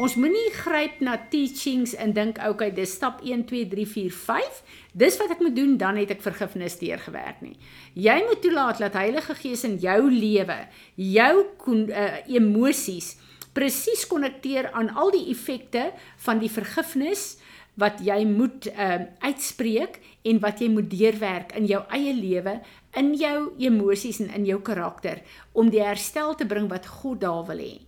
Ons 0.00 0.14
moenie 0.16 0.52
gryp 0.54 1.00
na 1.02 1.16
teachings 1.32 1.96
en 1.98 2.12
dink 2.14 2.38
okay, 2.46 2.70
dis 2.72 2.92
stap 2.94 3.18
1 3.26 3.42
2 3.50 3.66
3 3.72 3.86
4 3.90 4.14
5. 4.14 4.60
Dis 5.02 5.18
wat 5.20 5.34
ek 5.34 5.42
moet 5.42 5.56
doen, 5.56 5.74
dan 5.80 5.98
het 5.98 6.12
ek 6.14 6.22
vergifnis 6.22 6.78
deurgewerk 6.80 7.42
nie. 7.42 7.56
Jy 7.98 8.16
moet 8.28 8.42
toelaat 8.44 8.80
dat 8.82 8.98
Heilige 8.98 9.34
Gees 9.40 9.66
in 9.66 9.76
jou 9.82 9.98
lewe, 10.12 10.58
jou 10.94 11.32
uh, 11.42 12.06
emosies 12.30 13.16
presies 13.52 14.06
konnekteer 14.06 14.70
aan 14.72 14.92
al 14.94 15.10
die 15.14 15.30
effekte 15.32 15.90
van 16.24 16.38
die 16.42 16.50
vergifnis 16.50 17.38
wat 17.80 18.00
jy 18.04 18.24
moet 18.28 18.68
uh, 18.70 19.06
uitspreek 19.24 20.00
en 20.28 20.40
wat 20.42 20.60
jy 20.60 20.68
moet 20.72 20.90
deurwerk 20.90 21.54
in 21.56 21.68
jou 21.70 21.80
eie 21.96 22.12
lewe, 22.14 22.58
in 22.98 23.12
jou 23.16 23.52
emosies 23.62 24.20
en 24.20 24.32
in 24.36 24.48
jou 24.48 24.58
karakter 24.64 25.22
om 25.52 25.70
die 25.72 25.82
herstel 25.82 26.34
te 26.36 26.46
bring 26.48 26.68
wat 26.70 26.88
God 27.00 27.22
daar 27.24 27.46
wil 27.48 27.62
hê. 27.62 27.78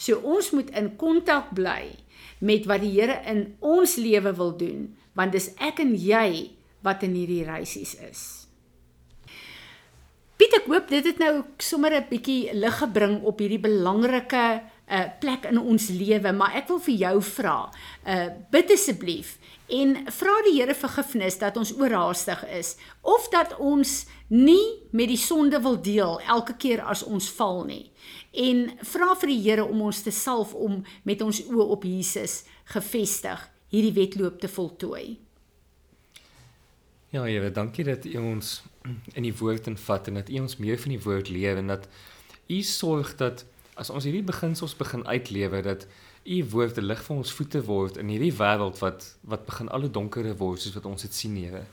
So 0.00 0.20
ons 0.22 0.52
moet 0.56 0.70
in 0.76 0.94
kontak 1.00 1.50
bly 1.56 1.96
met 2.40 2.68
wat 2.68 2.84
die 2.84 2.92
Here 2.94 3.20
in 3.28 3.56
ons 3.60 3.98
lewe 4.00 4.32
wil 4.36 4.54
doen, 4.56 4.88
want 5.16 5.34
dis 5.36 5.50
ek 5.60 5.82
en 5.82 5.92
jy 5.96 6.52
wat 6.84 7.02
in 7.04 7.16
hierdie 7.18 7.44
reisies 7.44 7.96
is. 8.00 8.22
Piet, 10.40 10.54
ek 10.56 10.70
hoop 10.72 10.86
dit 10.88 11.04
het 11.04 11.18
nou 11.20 11.44
sommer 11.60 11.92
'n 11.92 12.08
bietjie 12.08 12.54
lig 12.56 12.76
gebring 12.80 13.20
op 13.28 13.40
hierdie 13.40 13.60
belangrike 13.60 14.62
uh, 14.90 15.06
plek 15.20 15.46
in 15.50 15.60
ons 15.60 15.88
lewe, 15.94 16.32
maar 16.32 16.56
ek 16.58 16.68
wil 16.68 16.80
vir 16.88 16.96
jou 17.06 17.16
vra, 17.36 17.56
uh 18.04 18.26
bid 18.50 18.72
asseblief 18.74 19.36
en 19.70 19.94
vra 20.10 20.34
die 20.46 20.56
Here 20.56 20.74
vergifnis 20.74 21.38
dat 21.38 21.56
ons 21.60 21.72
oorhaastig 21.78 22.42
is 22.58 22.74
of 23.06 23.28
dat 23.30 23.54
ons 23.62 24.04
nie 24.28 24.82
met 24.90 25.10
die 25.10 25.20
sonde 25.20 25.60
wil 25.62 25.78
deel 25.82 26.18
elke 26.26 26.56
keer 26.58 26.82
as 26.82 27.04
ons 27.06 27.30
val 27.38 27.62
nie. 27.68 27.90
En 28.34 28.66
vra 28.82 29.14
vir 29.22 29.30
die 29.32 29.40
Here 29.44 29.64
om 29.64 29.86
ons 29.86 30.02
te 30.02 30.14
salf 30.14 30.54
om 30.54 30.82
met 31.06 31.22
ons 31.22 31.42
oë 31.46 31.68
op 31.76 31.86
Jesus 31.86 32.42
gefestig 32.74 33.46
hierdie 33.70 33.94
wedloop 33.94 34.40
te 34.42 34.50
voltooi. 34.50 35.18
Ja, 37.10 37.24
Here, 37.26 37.50
dankie 37.50 37.84
dat 37.86 38.06
U 38.06 38.16
ons 38.22 38.60
in 39.14 39.26
die 39.26 39.34
woord 39.34 39.66
invat 39.70 40.10
en 40.10 40.20
dat 40.20 40.30
U 40.30 40.42
ons 40.44 40.58
meer 40.62 40.78
van 40.78 40.94
die 40.94 41.02
woord 41.02 41.30
leer 41.30 41.58
en 41.58 41.70
dat 41.72 41.88
U 42.50 42.60
sorg 42.66 43.16
dat 43.18 43.44
as 43.80 43.90
ons 43.90 44.04
hierdie 44.04 44.26
beginsels 44.26 44.76
begin 44.76 45.06
uitlewe 45.08 45.62
dat 45.64 45.86
U 46.28 46.38
woord 46.52 46.76
'n 46.78 46.84
lig 46.84 47.02
vir 47.02 47.16
ons 47.16 47.32
voete 47.32 47.60
word 47.64 47.96
in 47.96 48.08
hierdie 48.12 48.34
wêreld 48.36 48.78
wat 48.84 49.16
wat 49.24 49.46
begin 49.46 49.68
al 49.68 49.80
hoe 49.86 49.90
donkerder 49.90 50.36
word 50.36 50.60
soos 50.60 50.74
wat 50.74 50.86
ons 50.86 51.02
dit 51.02 51.14
sien, 51.14 51.36
Here. 51.36 51.64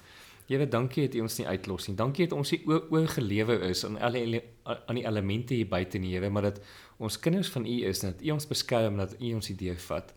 Here, 0.48 0.68
dankie 0.68 1.04
dat 1.08 1.16
U 1.16 1.22
ons 1.22 1.38
nie 1.38 1.48
uitlos 1.48 1.88
nie. 1.88 1.96
Dankie 1.96 2.28
dat 2.28 2.38
ons 2.38 2.52
nie 2.52 2.64
oorgelewer 2.68 3.62
is 3.68 3.84
aan 3.86 3.98
al 4.00 4.12
die 4.12 4.42
aan 4.64 4.96
die 4.96 5.06
elemente 5.06 5.54
hier 5.54 5.68
buite 5.68 5.98
nie, 5.98 6.14
Here, 6.14 6.30
maar 6.30 6.42
dat 6.42 6.62
ons 6.98 7.20
kinders 7.20 7.50
van 7.50 7.66
U 7.66 7.84
is 7.84 8.04
en 8.04 8.14
dat 8.14 8.24
U 8.24 8.32
ons 8.32 8.48
beskerm 8.48 8.98
dat 8.98 9.16
U 9.20 9.34
ons 9.34 9.48
hierdeur 9.48 9.76
vat. 9.76 10.14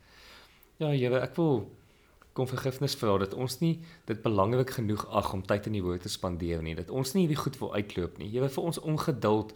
Ja, 0.78 0.90
Here, 0.90 1.20
ek 1.20 1.37
wil 1.37 1.70
kom 2.32 2.47
vergifnis 2.47 2.94
vra 2.94 3.18
dat 3.18 3.35
ons 3.35 3.59
nie 3.61 3.80
dit 4.06 4.23
belangrik 4.23 4.70
genoeg 4.70 5.09
ag 5.11 5.32
om 5.35 5.42
tyd 5.42 5.66
in 5.66 5.73
die 5.73 5.82
woord 5.82 6.02
te 6.02 6.09
spandeer 6.09 6.62
nie. 6.62 6.75
Dat 6.75 6.90
ons 6.90 7.12
nie 7.14 7.26
hierdie 7.26 7.42
goed 7.42 7.59
wil 7.59 7.75
uitloop 7.75 8.18
nie. 8.18 8.30
Here, 8.30 8.49
vir 8.49 8.62
ons 8.64 8.78
ongeduld 8.78 9.52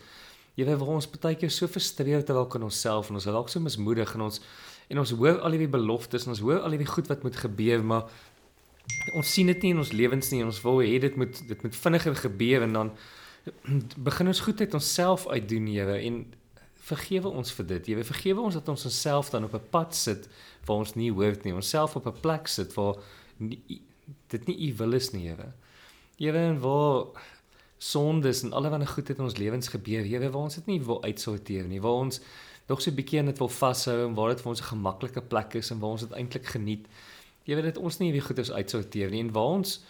Here, 0.54 0.76
waar 0.78 0.94
ons 0.94 1.08
baie 1.10 1.34
keer 1.34 1.50
so 1.50 1.66
frustreerd 1.66 2.28
raak 2.30 2.54
in 2.54 2.62
onsself 2.62 3.08
en 3.10 3.18
ons 3.18 3.26
raak 3.26 3.48
so 3.50 3.60
mismoedig 3.60 4.14
en 4.14 4.28
ons 4.28 4.40
en 4.92 5.00
ons 5.00 5.12
hoor 5.16 5.40
al 5.40 5.56
hierdie 5.56 5.72
beloftes 5.72 6.26
en 6.26 6.34
ons 6.34 6.42
hoor 6.44 6.60
al 6.60 6.76
hierdie 6.76 6.90
goed 6.90 7.08
wat 7.08 7.24
moet 7.24 7.36
gebeur, 7.40 7.82
maar 7.82 8.04
ons 9.16 9.32
sien 9.32 9.48
dit 9.48 9.64
nie 9.64 9.72
in 9.72 9.80
ons 9.80 9.92
lewens 9.96 10.30
nie. 10.30 10.42
Ons 10.44 10.60
wil 10.62 10.82
hê 10.84 10.98
dit 11.02 11.16
moet 11.18 11.40
dit 11.48 11.64
moet 11.64 11.78
vinniger 11.80 12.16
gebeur 12.26 12.66
en 12.68 12.78
dan 12.78 12.92
begin 13.96 14.30
ons 14.30 14.42
goedheid 14.44 14.74
onsself 14.76 15.26
uitdoen, 15.28 15.66
Here, 15.72 15.98
en 16.06 16.22
vergewe 16.84 17.32
ons 17.32 17.52
vir 17.56 17.68
dit. 17.74 17.90
Here, 17.92 18.04
vergewe 18.04 18.44
ons 18.44 18.56
dat 18.56 18.68
ons 18.72 18.86
onsself 18.88 19.32
dan 19.32 19.48
op 19.48 19.54
'n 19.54 19.68
pad 19.70 19.94
sit 19.96 20.28
waar 20.66 20.84
ons 20.84 20.94
nie 20.94 21.10
hoort 21.10 21.44
nie. 21.44 21.54
Onsself 21.54 21.96
op 21.96 22.06
'n 22.06 22.20
plek 22.20 22.46
sit 22.48 22.74
waar 22.74 22.96
nie, 23.38 23.82
dit 24.28 24.46
nie 24.46 24.70
u 24.70 24.74
wil 24.76 24.92
is 24.92 25.12
nie, 25.12 25.28
Here. 25.28 25.52
Here, 26.16 26.38
en 26.38 26.60
waar 26.60 27.06
sondes 27.78 28.42
en 28.42 28.52
allerlei 28.52 28.86
goed 28.86 29.08
het 29.08 29.18
in 29.18 29.24
ons 29.24 29.36
lewens 29.36 29.68
gebeur. 29.68 30.04
Here, 30.04 30.30
waar 30.30 30.42
ons 30.42 30.54
dit 30.54 30.66
nie 30.66 30.80
wil 30.82 31.02
uitsorteer 31.02 31.64
nie, 31.68 31.80
waar 31.80 32.04
ons 32.06 32.20
nog 32.66 32.82
so 32.82 32.90
'n 32.90 32.94
bietjie 32.94 33.18
aan 33.18 33.26
dit 33.26 33.38
wil 33.38 33.48
vashou 33.48 34.06
en 34.06 34.14
waar 34.14 34.28
dit 34.28 34.40
vir 34.40 34.50
ons 34.50 34.60
'n 34.60 34.64
gemaklike 34.64 35.22
plek 35.22 35.54
is 35.54 35.70
en 35.70 35.78
waar 35.78 35.90
ons 35.90 36.00
dit 36.00 36.12
eintlik 36.12 36.46
geniet. 36.46 36.86
Jy 37.44 37.54
weet 37.54 37.64
dit 37.64 37.76
ons 37.76 37.98
nie 37.98 38.10
hierdie 38.10 38.26
goeders 38.26 38.52
uitsorteer 38.52 39.10
nie 39.10 39.20
en 39.20 39.32
waar 39.32 39.52
ons 39.58 39.80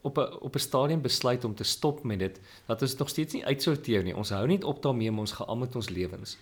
op 0.00 0.18
'n 0.18 0.32
op 0.40 0.54
'n 0.54 0.58
stadium 0.58 1.02
besluit 1.02 1.44
om 1.44 1.54
te 1.54 1.64
stop 1.64 2.02
met 2.02 2.18
dit, 2.18 2.40
dat 2.66 2.82
ons 2.82 2.96
nog 2.96 3.08
steeds 3.08 3.32
nie 3.32 3.44
uitsorteer 3.44 4.02
nie. 4.02 4.16
Ons 4.16 4.30
hou 4.30 4.46
net 4.46 4.64
op 4.64 4.82
daarmee 4.82 5.10
om 5.10 5.18
ons 5.18 5.32
geam 5.32 5.58
met 5.58 5.76
ons 5.76 5.88
lewens. 5.88 6.36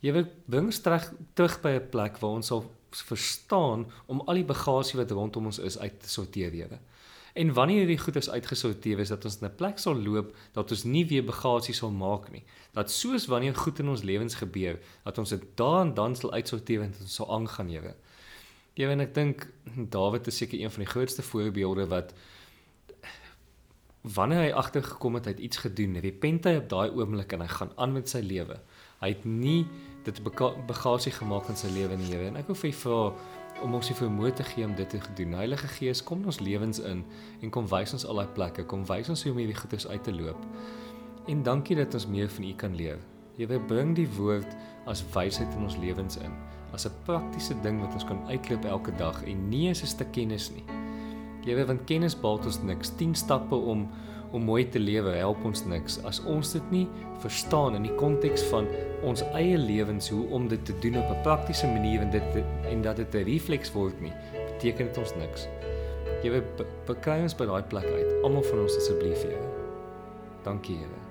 Jy 0.00 0.12
wil 0.12 0.26
bring 0.44 0.66
ons 0.66 0.80
terug 0.80 1.12
terug 1.34 1.60
by 1.60 1.68
'n 1.68 1.88
plek 1.88 2.18
waar 2.18 2.30
ons 2.30 2.46
sal 2.46 2.70
verstaan 2.90 3.86
om 4.06 4.20
al 4.20 4.34
die 4.34 4.44
bagasie 4.44 4.98
wat 4.98 5.10
rondom 5.10 5.46
ons 5.46 5.58
is 5.58 5.78
uit 5.78 6.00
te 6.00 6.08
sorteer, 6.08 6.50
Here. 6.50 6.78
En 7.32 7.52
wanneer 7.52 7.78
hierdie 7.78 7.98
goeders 7.98 8.30
uitgesorteer 8.30 8.98
is 8.98 9.08
dat 9.08 9.24
ons 9.24 9.38
in 9.40 9.46
'n 9.48 9.56
plek 9.56 9.78
sal 9.78 9.96
loop 9.96 10.36
dat 10.52 10.70
ons 10.70 10.84
nie 10.84 11.06
weer 11.06 11.24
bagasie 11.24 11.74
sal 11.74 11.90
maak 11.90 12.30
nie. 12.30 12.44
Dat 12.72 12.90
soos 12.90 13.26
wanneer 13.26 13.54
goed 13.54 13.78
in 13.78 13.88
ons 13.88 14.02
lewens 14.02 14.34
gebeur, 14.34 14.78
dat 15.04 15.18
ons 15.18 15.28
dit 15.28 15.42
daan 15.54 15.94
dan 15.94 16.16
sal 16.16 16.32
uitsorteer 16.32 16.82
en 16.82 16.94
ons 17.00 17.14
sal 17.14 17.32
aangaan, 17.32 17.68
Here. 17.68 17.94
Ja, 18.74 18.88
en 18.90 19.00
ek 19.00 19.14
dink 19.14 19.50
Dawid 19.92 20.26
is 20.26 20.36
seker 20.36 20.60
een 20.60 20.70
van 20.70 20.84
die 20.84 20.92
grootste 20.92 21.22
voorbeelde 21.22 21.86
wat 21.86 22.14
wanneer 24.02 24.40
hy 24.40 24.52
agtergekom 24.52 25.14
het 25.14 25.24
hy 25.24 25.30
het 25.30 25.40
iets 25.40 25.56
gedoen, 25.62 26.00
repent 26.02 26.44
hy 26.44 26.56
op 26.58 26.68
daai 26.68 26.90
oomblik 26.90 27.32
en 27.32 27.40
hy 27.40 27.50
gaan 27.52 27.70
aan 27.76 27.92
met 27.92 28.08
sy 28.08 28.18
lewe. 28.24 28.58
Hy 29.00 29.08
het 29.08 29.24
nie 29.24 29.66
dit 30.04 30.18
bagasie 30.66 31.12
gemaak 31.12 31.48
in 31.48 31.56
sy 31.56 31.70
lewe 31.70 31.96
nie, 31.96 32.10
Here. 32.10 32.26
En 32.26 32.36
ek 32.36 32.50
wil 32.50 32.58
vir 32.58 32.72
vra 32.72 32.98
om 33.62 33.74
ons 33.74 33.86
die 33.86 33.96
vermoë 33.96 34.32
te 34.38 34.44
gee 34.44 34.64
om 34.64 34.74
dit 34.74 34.88
te 34.88 35.00
doen. 35.14 35.32
Heilige 35.32 35.68
Gees, 35.76 36.02
kom 36.02 36.22
in 36.24 36.32
ons 36.32 36.40
lewens 36.40 36.80
in 36.80 37.04
en 37.40 37.50
kom 37.50 37.68
wys 37.68 37.92
ons 37.92 38.06
al 38.06 38.22
daai 38.22 38.34
plekke, 38.36 38.64
kom 38.64 38.86
wys 38.88 39.08
ons 39.12 39.22
hoe 39.22 39.32
om 39.32 39.38
hierdie 39.38 39.58
goeders 39.58 39.86
uit 39.86 40.02
te 40.04 40.14
loop. 40.14 40.46
En 41.28 41.42
dankie 41.42 41.76
dat 41.76 41.94
ons 41.94 42.06
meer 42.06 42.28
van 42.28 42.44
U 42.44 42.54
kan 42.54 42.74
leer. 42.76 42.98
Jy 43.36 43.46
bring 43.68 43.94
die 43.96 44.08
woord 44.18 44.56
as 44.86 45.04
wysheid 45.14 45.52
in 45.56 45.64
ons 45.64 45.76
lewens 45.76 46.16
in, 46.16 46.32
as 46.72 46.86
'n 46.86 46.92
praktiese 47.04 47.54
ding 47.62 47.80
wat 47.80 47.92
ons 47.92 48.04
kan 48.04 48.20
uitloop 48.28 48.64
elke 48.64 48.92
dag 48.96 49.22
en 49.24 49.48
nie 49.48 49.70
as 49.70 49.82
'n 49.82 49.86
stuk 49.86 50.12
kennis 50.12 50.50
nie. 50.50 50.64
Jy 51.44 51.54
weet 51.54 51.66
want 51.66 51.84
kennis 51.84 52.14
baat 52.14 52.46
ons 52.46 52.62
niks. 52.62 52.90
10 52.96 53.14
stappe 53.14 53.54
om 53.54 53.88
om 54.32 54.44
mooi 54.48 54.64
te 54.68 54.80
lewe 54.80 55.14
help 55.16 55.44
ons 55.44 55.64
niks 55.68 55.98
as 56.08 56.22
ons 56.24 56.52
dit 56.52 56.70
nie 56.70 56.86
verstaan 57.24 57.76
in 57.78 57.86
die 57.86 57.94
konteks 58.00 58.44
van 58.50 58.68
ons 59.06 59.24
eie 59.38 59.58
lewens 59.58 60.08
hoe 60.10 60.24
om 60.34 60.48
dit 60.48 60.64
te 60.66 60.74
doen 60.84 60.98
op 61.02 61.10
'n 61.10 61.22
praktiese 61.22 61.66
manier 61.66 62.00
en 62.00 62.10
dit 62.10 62.44
en 62.70 62.82
dat 62.82 62.96
dit 62.96 63.14
'n 63.14 63.24
refleks 63.24 63.72
word 63.72 64.00
nie 64.00 64.12
beteken 64.32 64.86
dit 64.86 64.98
ons 64.98 65.14
niks. 65.16 65.48
Jy 66.22 66.30
weet 66.30 66.66
bekry 66.86 67.22
ons 67.22 67.34
by 67.34 67.46
daai 67.50 67.62
plek 67.62 67.86
uit. 67.86 68.10
Almal 68.22 68.42
van 68.42 68.58
ons 68.58 68.76
asseblief 68.76 69.22
Here. 69.22 69.48
Dankie 70.44 70.76
Here. 70.76 71.01